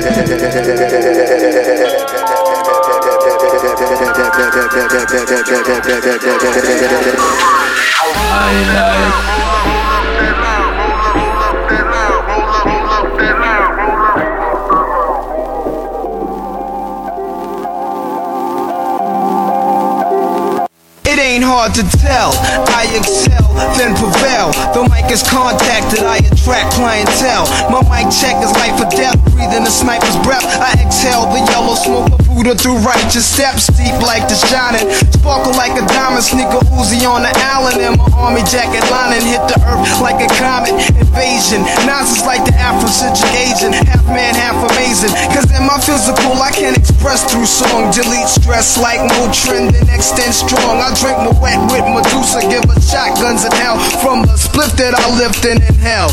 [0.00, 0.08] It
[21.18, 22.32] ain't hard to tell.
[22.72, 23.29] I excel,
[23.80, 24.52] then prevail.
[24.76, 27.48] The mic is contacted, I attract clientele.
[27.72, 30.44] My mic check is life or death, breathing a sniper's breath.
[30.60, 34.88] I exhale the yellow smoke Buddha through righteous steps, deep like the shining.
[35.12, 37.76] Sparkle like a diamond, sneaker Uzi on the island.
[37.84, 41.60] And my army jacket lining hit the earth like a comet invasion.
[41.84, 45.12] Nonsense like the Afrocentric Asian, half man, half amazing.
[45.36, 47.92] Cause in my physical, I can't express through song.
[47.92, 50.80] Delete stress like Motrin, then extend strong.
[50.80, 53.76] I drink my wet with Medusa, give her shotguns in hell.
[54.00, 56.08] From the split that I lift in hell.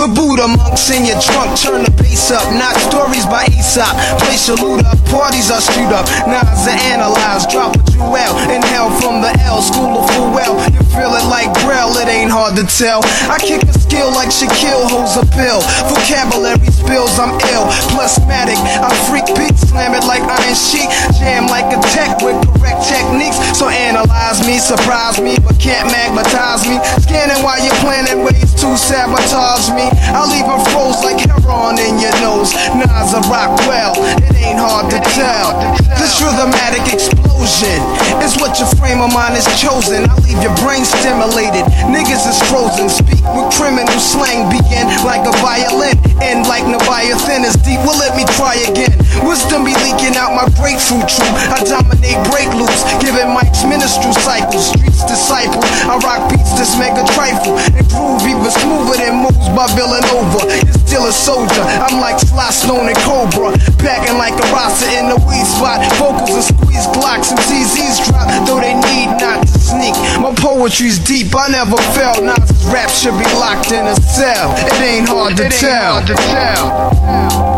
[0.00, 2.48] The Buddha monks in your trunk, turn the bass up.
[2.56, 3.92] Not stories by Aesop.
[4.24, 6.06] Place your loot up, parties are shoot up.
[6.26, 8.32] Nas are analyze, drop a jewel.
[8.50, 10.54] Inhale from the L, school of full well.
[10.70, 13.00] You feel it like Braille, it ain't hard to tell.
[13.30, 15.60] I kick a skill like Shaquille holds a pill.
[15.90, 17.66] Vocabulary spills, I'm ill.
[17.92, 20.88] Plasmatic, I freak beat, slam it like iron sheet.
[21.18, 23.38] Jam like a tech with correct techniques.
[23.56, 26.78] So analyze me, surprise me, but can't magnetize me.
[27.02, 29.86] Scanning while you're planning ways to sabotage me.
[30.10, 32.52] I leave them froze like heroin in your nose.
[32.74, 35.54] Nas a rock well, it ain't hard to tell.
[35.96, 37.78] This rhythmatic explosion
[38.22, 40.08] is what your frame of mind is chosen.
[40.10, 41.64] I leave your brain stimulated.
[41.86, 42.90] Niggas is frozen.
[42.90, 45.94] Speak with criminal slang, begin like a violin.
[46.20, 47.78] End like Leviathan is deep.
[47.86, 49.05] Well, let me try again.
[49.24, 50.44] Wisdom be leaking out my
[50.86, 51.32] true.
[51.52, 54.74] I dominate break loops, giving mics minstrel cycles.
[54.74, 55.62] Streets disciple.
[55.86, 57.58] I rock beats this mega trifle.
[57.76, 60.46] And groove even smoother than moves by Villanova.
[60.64, 61.62] You're still a soldier.
[61.62, 63.54] I'm like Sly Stone and Cobra.
[63.78, 65.80] Packing like a roster in the weed spot.
[65.96, 68.28] Vocals and squeeze Glocks and ZZs drop.
[68.46, 69.94] Though they need not to sneak.
[70.20, 71.34] My poetry's deep.
[71.34, 72.22] I never felt.
[72.22, 74.52] Nas rap should be locked in a cell.
[74.66, 76.04] It ain't hard to tell.
[76.06, 77.55] to tell.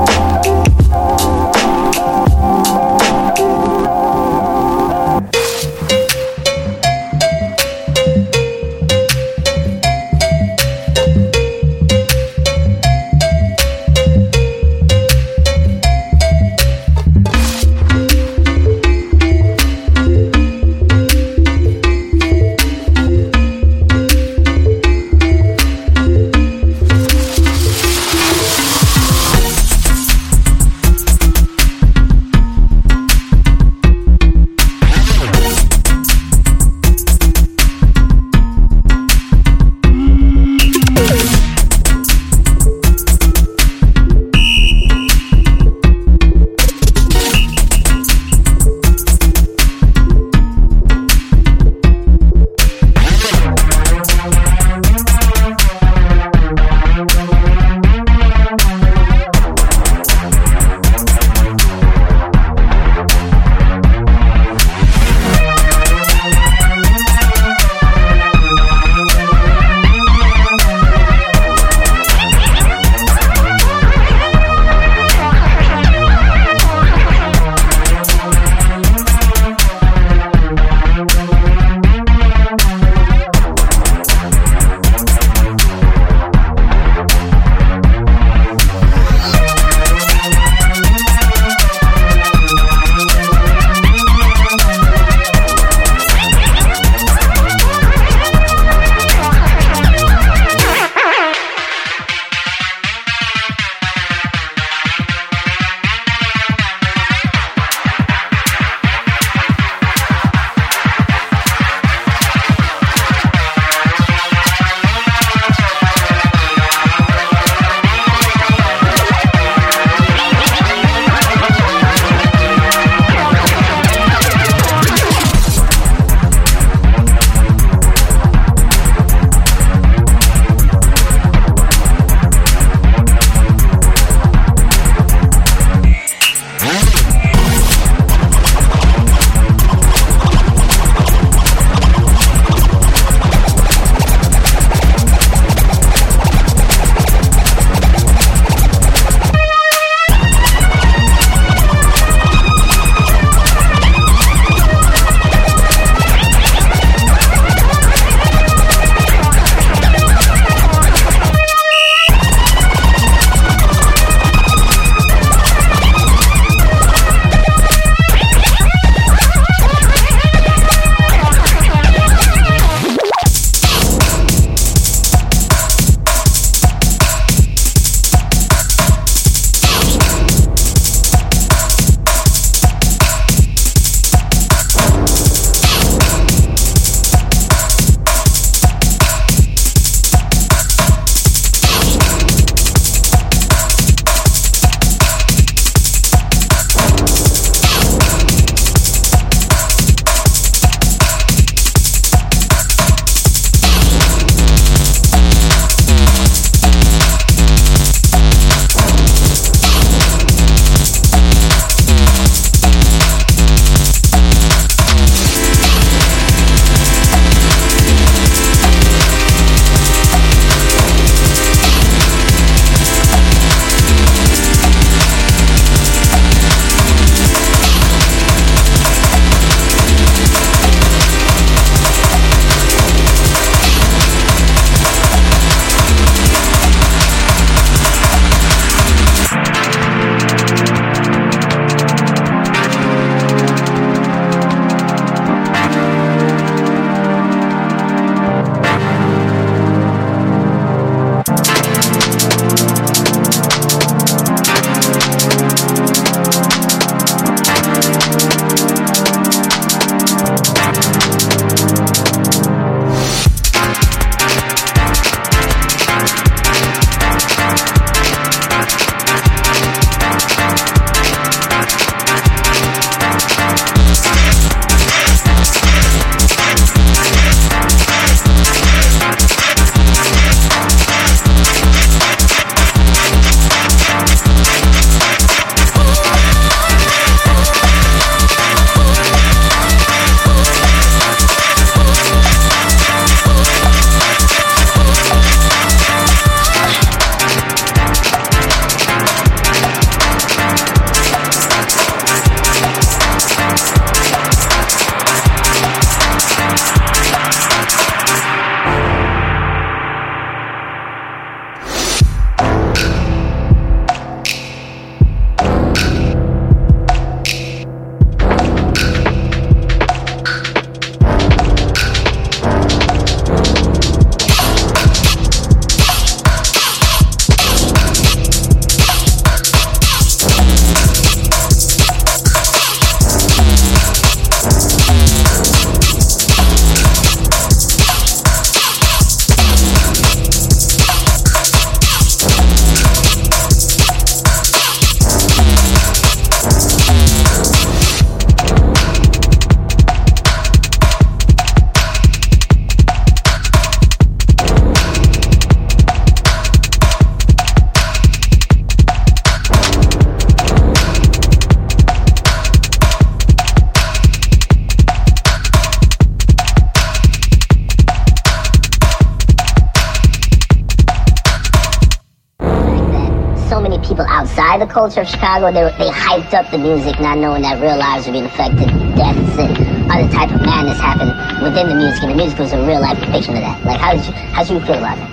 [374.78, 378.12] Culture of Chicago, they, they hyped up the music, not knowing that real lives were
[378.12, 379.50] being affected, deaths and
[379.90, 381.10] other type of madness happened
[381.42, 383.58] within the music, and the music was a real life depiction of that.
[383.64, 385.10] Like, how did you, how did you feel about that?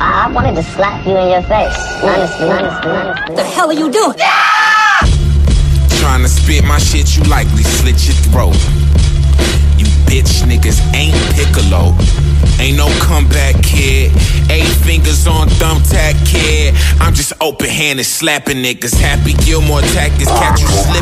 [0.00, 1.76] I, I wanted to slap you in your face.
[2.00, 3.36] Honestly, honestly, honestly.
[3.36, 4.16] The hell are you doing?
[4.16, 5.04] Yeah!
[6.00, 8.56] Trying to spit my shit, you likely slit your throat.
[9.76, 11.92] You bitch niggas ain't Piccolo.
[12.62, 14.12] Ain't no comeback, kid.
[14.48, 16.72] Eight fingers on thumbtack, kid.
[17.00, 18.94] I'm just open handed slapping niggas.
[18.94, 21.01] Happy Gilmore tactics, catch you slipping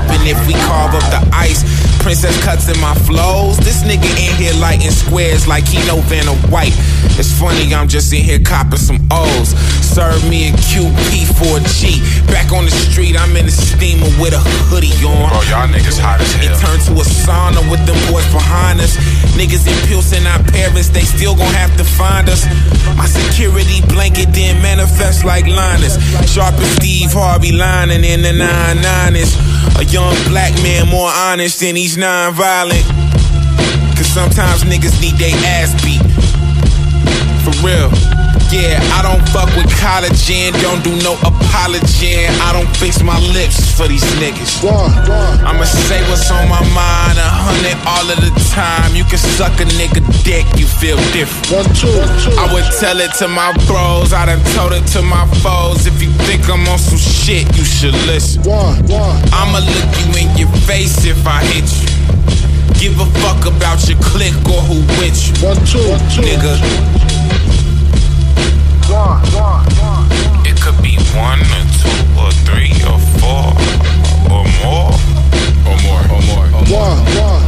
[2.11, 3.57] Princess cuts in my flows.
[3.59, 6.75] This nigga in here lighting squares like he know Vanna White.
[7.14, 9.55] It's funny, I'm just in here copping some O's.
[9.79, 12.02] Serve me a QP4G.
[12.26, 15.31] Back on the street, I'm in a steamer with a hoodie on.
[15.31, 16.50] Bro, y'all niggas hot as hell.
[16.50, 18.99] It turned to a sauna with them boys behind us.
[19.38, 22.43] Niggas in Pilsen, our parents, they still gon' have to find us.
[22.99, 25.95] My security blanket didn't manifest like Linus.
[26.26, 29.38] Sharp as Steve Harvey lining in the 9 is
[29.79, 32.85] A young black man more honest than he's non-violent.
[33.95, 36.20] Cause sometimes niggas need their ass beat.
[37.40, 37.88] For real.
[38.50, 42.26] Yeah, I don't fuck with collagen, don't do no apology.
[42.42, 44.61] I don't fix my lips for these niggas.
[45.47, 48.97] I'ma say what's on my mind, a hundred all of the time.
[48.97, 51.70] You can suck a nigga dick, you feel different.
[52.37, 55.87] I would tell it to my bros, I done told it to my foes.
[55.87, 58.42] If you think I'm on some shit, you should listen.
[59.32, 62.00] I'ma look you in your face if I hit you.
[62.79, 65.35] Give a fuck about your clique or who with you.
[66.25, 66.55] Nigga.
[70.47, 73.53] It could be one or two or three or four
[74.33, 74.93] or more.
[75.67, 76.81] Or more, or more, or more.
[76.81, 77.39] Or more,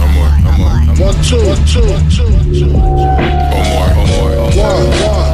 [0.00, 0.80] or more, or more.
[1.00, 2.66] One, two, one, two, one, two, one, two.
[2.66, 2.78] Or
[3.70, 4.74] more, or more, or more.
[4.74, 5.29] One, one.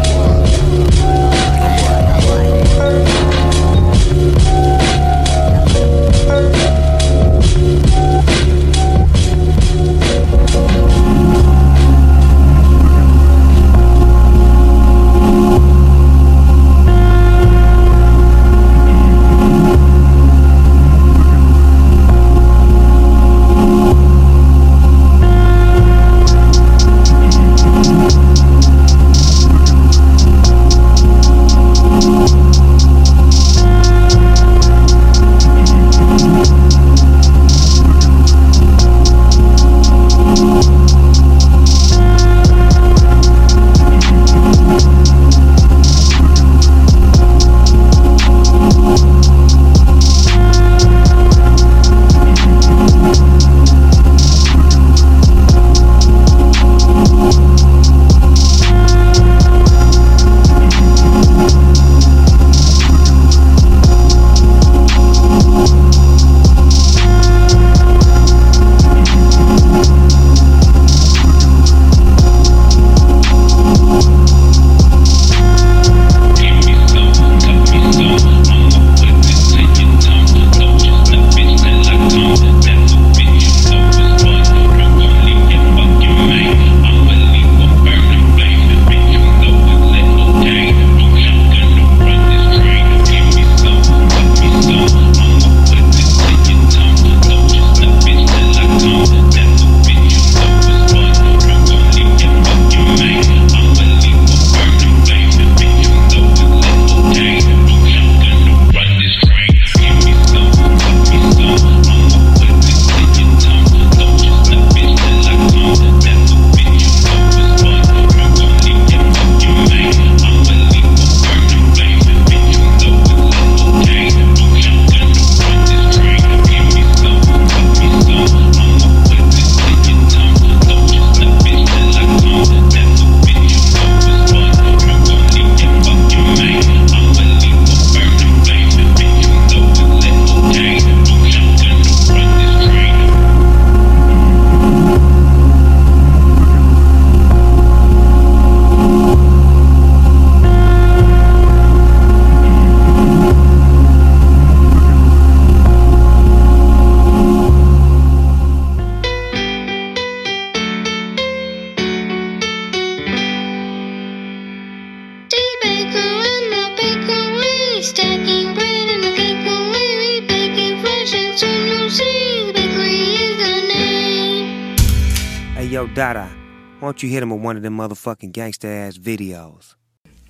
[176.97, 179.75] Don't you hit him with one of them motherfucking gangsta ass videos?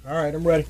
[0.05, 0.67] All right, I'm ready.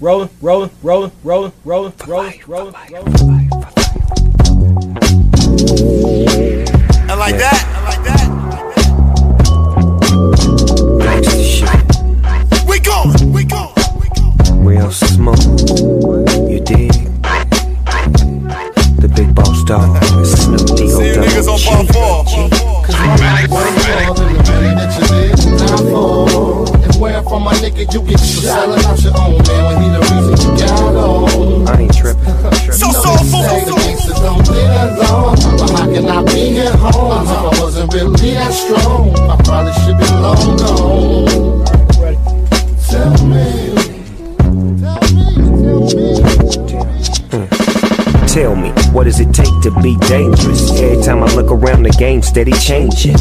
[0.00, 3.50] rolling, rolling, rolling, rolling, rolling, rolling, rolling, rolling.
[7.10, 7.60] I like that.
[7.68, 8.28] I like that.
[11.04, 12.66] Gangsta shit.
[12.66, 13.30] We going.
[13.30, 13.74] We going.
[14.00, 14.64] We going.
[14.64, 16.21] Real smooth.
[19.24, 20.02] Big boss dog.
[20.24, 22.24] Snoop D-O See you niggas on part four.
[27.00, 30.34] Where from my nigga you get selling out your own man when he the reason
[30.42, 31.68] you got on.
[31.68, 32.24] I ain't tripping.
[32.72, 33.42] So You know soulful.
[33.42, 37.28] they say the gangsters don't live long, but how can I be at home if
[37.28, 39.14] I wasn't really that strong?
[39.18, 41.62] I probably should be long gone.
[42.88, 43.61] Tell me,
[48.32, 50.70] Tell me, what does it take to be dangerous?
[50.80, 53.14] Every time I look around, the game steady changing.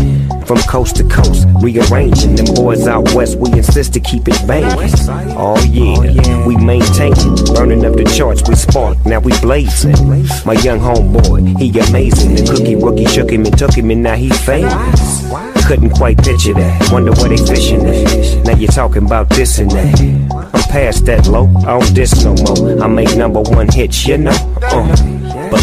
[0.46, 2.36] From coast to coast, rearranging.
[2.36, 4.90] Them boys out west, we insist to keep it banging.
[5.36, 7.54] Oh yeah, we maintain it.
[7.54, 9.92] Burning up the charts, we spark, now we blazing.
[10.46, 12.36] My young homeboy, he amazing.
[12.36, 15.28] The cookie rookie shook him and took him, and now he famous.
[15.68, 16.90] Couldn't quite picture that.
[16.92, 18.46] Wonder where they fishing at.
[18.46, 20.00] Now you're talking about this and that.
[20.54, 22.84] I'm past that low, I don't diss no more.
[22.84, 24.58] I make number one hits, you know.
[24.64, 24.96] Uh,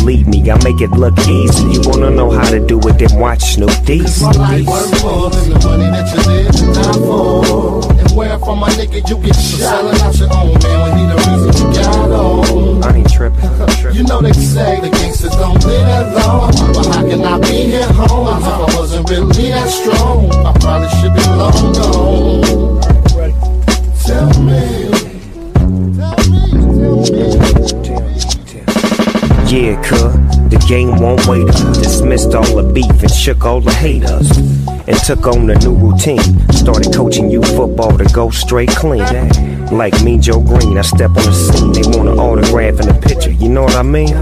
[0.08, 1.64] believe me, I make it look easy.
[1.68, 2.98] You wanna know how to do it?
[2.98, 4.22] Then watch Snoop D's.
[4.22, 7.92] My life worth more than the money that you live and die for.
[8.00, 11.16] And where from my nigga you get selling out your own man when he the
[11.28, 12.84] reason you got on.
[12.84, 13.38] I ain't tripping.
[13.98, 17.64] You know they say the gangsters don't live that long, but how can I be
[17.72, 20.30] here home I if I wasn't really that strong?
[20.30, 22.78] I probably should be long gone.
[24.06, 24.90] Tell me,
[25.96, 27.47] tell me, tell me.
[29.48, 30.12] Yeah, cuh,
[30.50, 31.78] the game won't wait us.
[31.78, 34.30] Dismissed all the beef and shook all the haters.
[34.86, 36.20] And took on a new routine.
[36.52, 39.06] Started coaching you football to go straight clean.
[39.70, 41.72] Like me, Joe Green, I step on the scene.
[41.72, 44.14] They want an autograph and a picture, you know what I mean?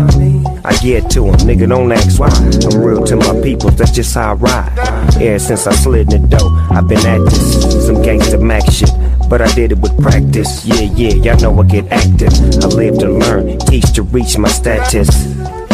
[0.64, 2.28] I get to to 'em, nigga, don't ask why.
[2.28, 4.72] I'm real to my people, that's just how I ride.
[5.20, 7.86] Ever since I slid in the door, I've been at this.
[7.86, 8.92] Some gangsta Mac shit.
[9.28, 10.64] But I did it with practice.
[10.64, 12.32] Yeah, yeah, y'all know I get active.
[12.62, 15.08] I live to learn, teach to reach my status.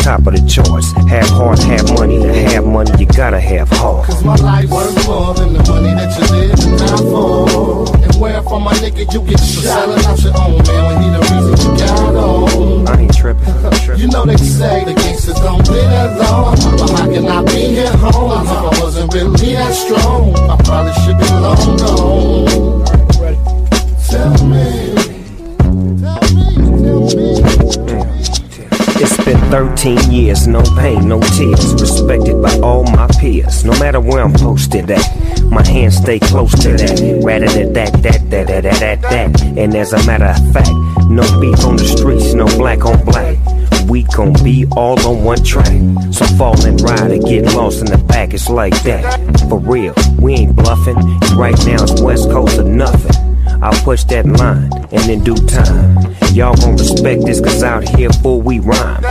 [0.02, 0.90] Top of the charts.
[1.08, 2.18] Have heart, have money.
[2.18, 4.06] To have money, you gotta have heart.
[4.06, 7.94] Cause my life worth more than the money that you live and die for.
[8.02, 11.08] And where from my nigga you get shot selling out your own man when he
[11.12, 12.88] the reason you got on.
[12.88, 14.00] I ain't tripping.
[14.00, 17.76] You know they say the gangsters don't live that long, but how can I be
[17.76, 20.34] here home if I wasn't really that strong?
[20.50, 22.71] I probably should be long gone.
[29.04, 31.72] It's been 13 years, no pain, no tears.
[31.72, 35.42] Respected by all my peers, no matter where I'm posted at.
[35.50, 37.20] My hands stay close to that.
[37.24, 39.42] Rather than that, that, that, that, that, that, that.
[39.58, 40.70] And as a matter of fact,
[41.08, 43.36] no beef on the streets, no black on black.
[43.88, 45.66] We gon' be all on one track.
[46.12, 49.02] So fall and ride or get lost in the back, it's like that.
[49.48, 50.94] For real, we ain't bluffing.
[51.36, 53.31] Right now it's West Coast or nothing.
[53.62, 55.94] I'll push that line, and in due time,
[56.34, 59.04] y'all gon' respect this, cause out here, fool, we rhyme.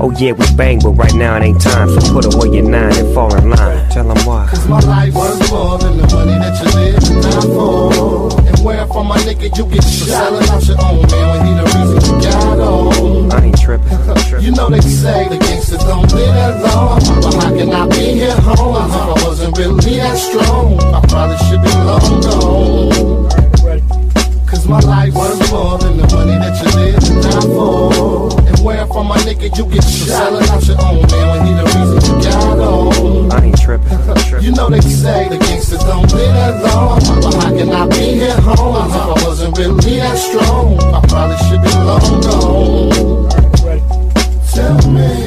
[0.00, 2.94] Oh yeah, we bang, but right now it ain't time, so put away your nine
[2.94, 3.90] and fall in line.
[3.90, 4.46] Tell them why.
[4.46, 8.46] Cause my life worth more than the money that you live die for.
[8.46, 11.64] And where from my nigga you get selling out your own man when he the
[11.74, 13.32] reason you got on.
[13.32, 13.88] I ain't tripping.
[14.46, 18.14] You know they say the gangsters don't live that long, but how can I be
[18.22, 20.78] here home if I wasn't really that strong?
[20.94, 23.15] I probably should be long gone.
[24.66, 28.34] Cause my life worth more than the money that you live and die for.
[28.48, 31.62] And where from my nigga you get selling out your own man when he the
[31.70, 33.32] reason you got on.
[33.32, 33.86] I ain't tripping.
[34.42, 38.18] You know they say the gangsters don't live that long, but how can I be
[38.18, 40.78] here home if I wasn't really that strong?
[40.80, 43.30] I probably should be long gone.
[44.52, 45.25] Tell me,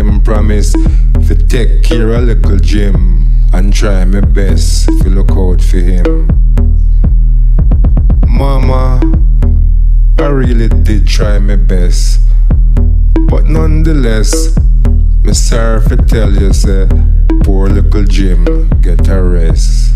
[0.00, 5.62] a promise to take care of little Jim and try my best to look out
[5.62, 6.28] for him.
[8.28, 9.00] Mama,
[10.18, 12.20] I really did try my best.
[13.30, 14.54] But nonetheless,
[15.22, 16.86] me sorry to tell you, say,
[17.42, 19.94] poor little Jim get a rest.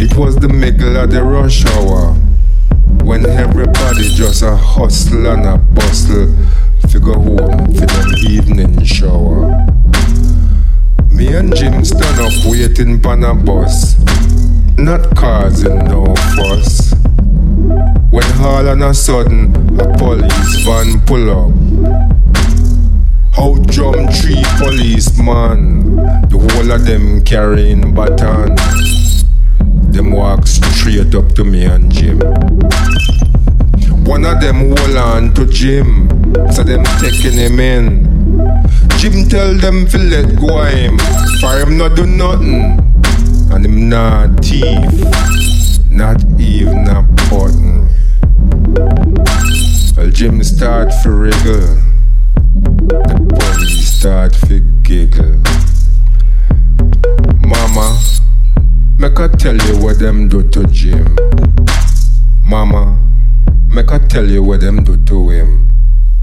[0.00, 2.27] It was the middle of the rush hour
[3.08, 6.26] when everybody just a hustle and a bustle
[7.00, 9.48] go home for them evening shower.
[11.08, 13.98] Me and Jim stand up waiting for a bus,
[14.76, 16.04] not causing no
[16.36, 16.92] fuss.
[18.10, 21.52] When all on a sudden a police van pull up.
[23.38, 25.96] Out jump three policemen,
[26.28, 29.07] the whole of them carrying baton.
[29.98, 32.20] Them walk straight up to me and Jim.
[34.04, 36.08] One of them hold on to Jim,
[36.52, 38.06] so them taking him in.
[38.98, 40.98] Jim tell them to let go him,
[41.40, 42.78] for him not do nothing,
[43.50, 47.88] and him not thief, not even a button.
[49.96, 51.74] Well, Jim start for wriggle,
[52.86, 55.42] the police start for giggle.
[57.40, 57.98] Mama,
[58.98, 61.16] make I tell you what them do to Jim.
[62.44, 62.98] Mama,
[63.68, 65.70] make I tell you what them do to him.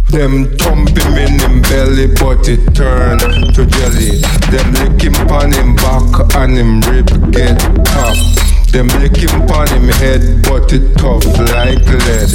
[0.10, 4.20] Them thump him in him belly, but it turn to jelly.
[4.52, 8.72] Them lick him on him back and him rib get tough.
[8.72, 12.30] Them lick him on him head, but it tough like lead.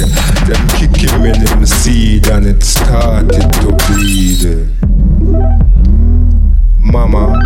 [0.47, 4.67] Them kick him in him seed and it started to bleed.
[6.79, 7.39] Mama,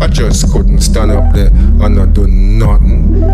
[0.00, 3.24] I just couldn't stand up there and not do nothing.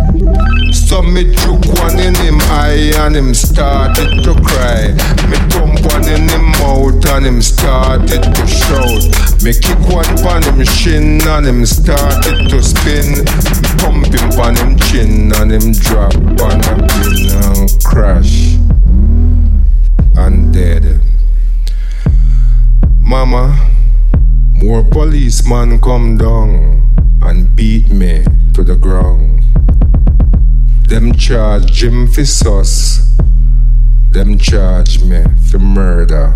[0.73, 4.95] So me took one in him eye and him started to cry.
[5.27, 9.03] Me thump one in him mouth and him started to shout.
[9.43, 13.27] Me kick one pan him shin and him started to spin.
[13.27, 18.55] Me pump him pan him chin and him drop on a pin and crash.
[20.15, 21.01] And dead.
[23.01, 23.73] Mama,
[24.53, 26.78] more policemen come down
[27.29, 29.45] and beat me to the ground.
[30.89, 33.19] Them charge Jim for sus.
[34.13, 36.35] Them charge me for murder.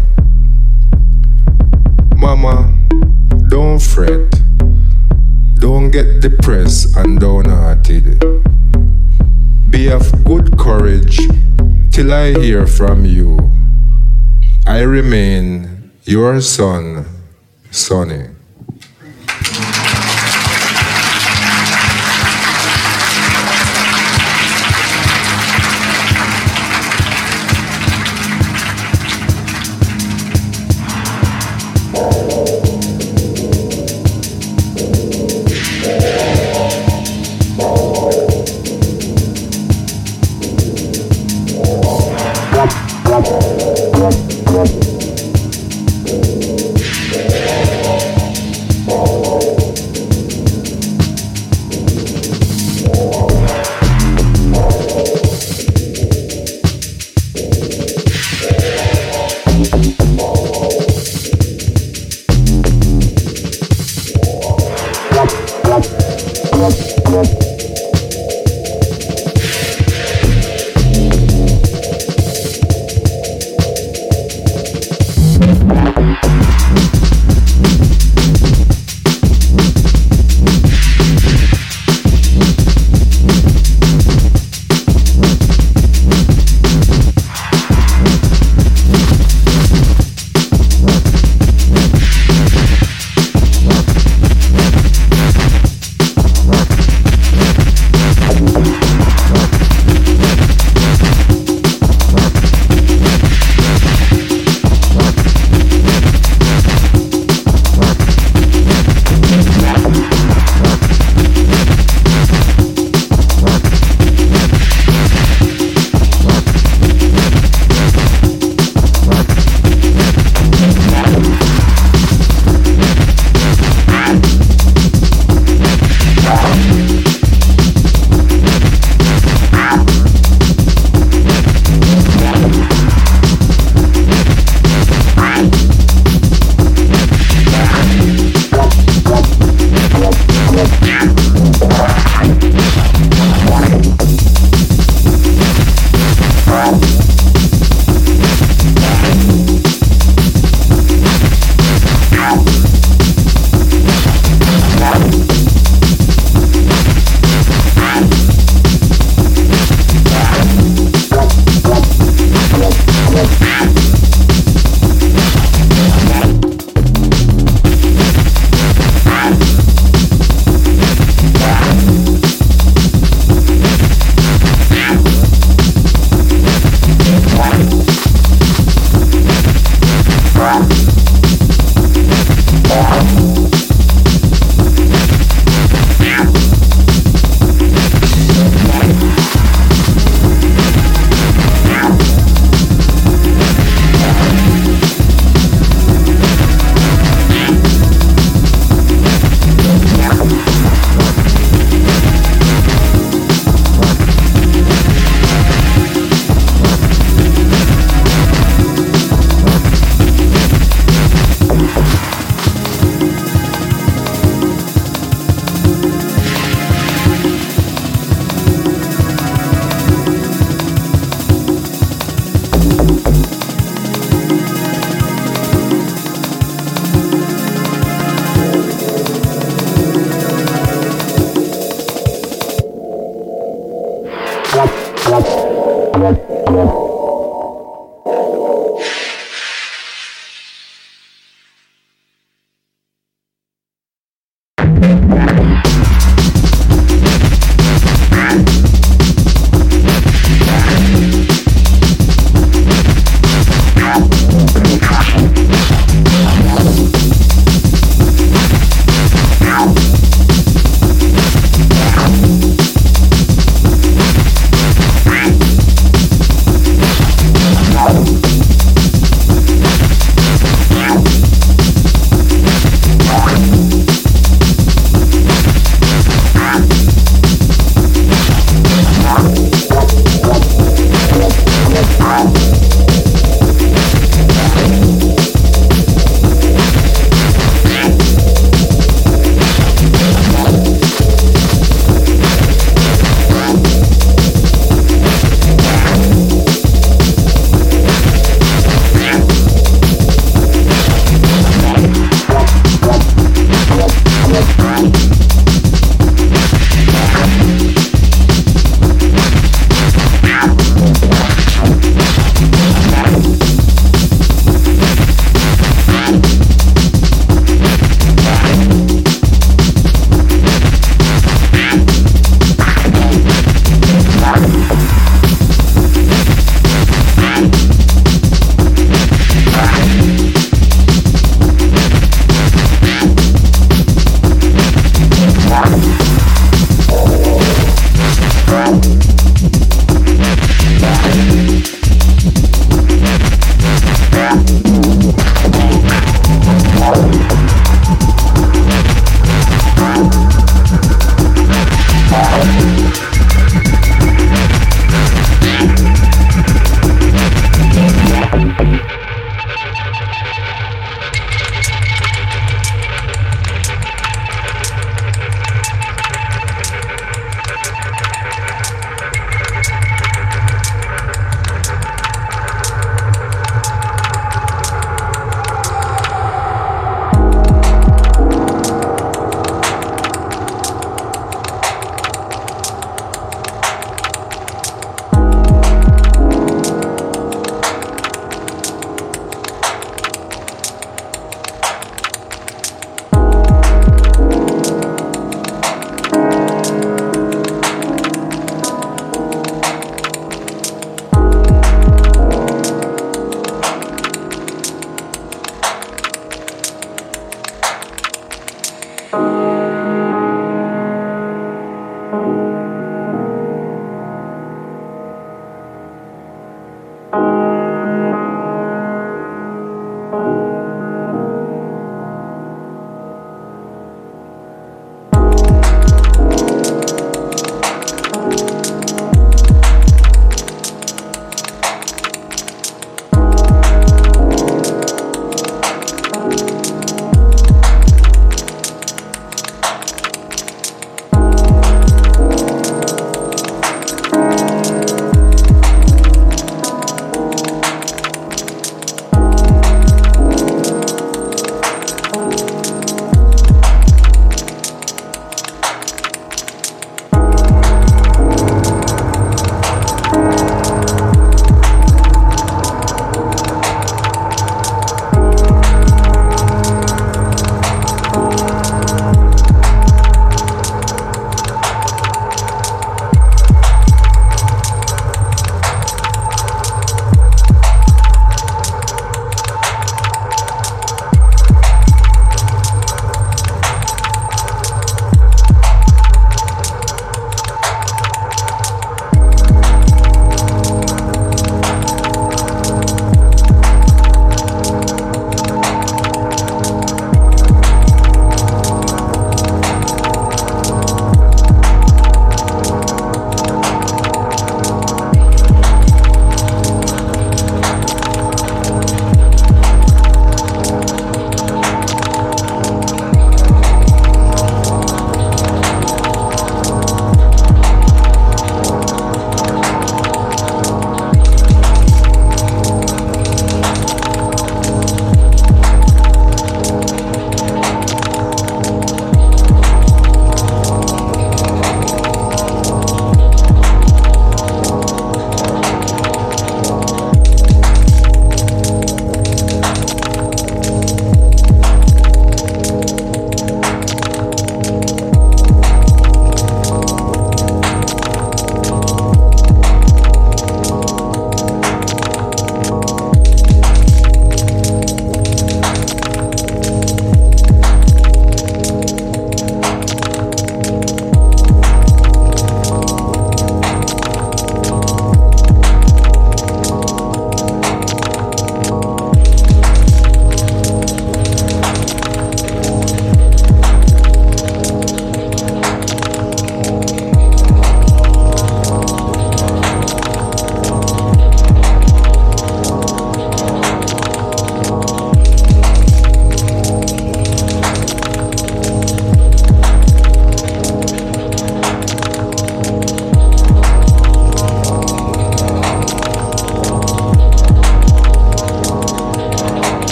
[2.15, 2.71] Mama,
[3.49, 4.31] don't fret.
[5.55, 8.21] Don't get depressed and downhearted.
[9.71, 11.19] Be of good courage
[11.91, 13.51] till I hear from you.
[14.67, 17.07] I remain your son,
[17.71, 18.32] Sonny.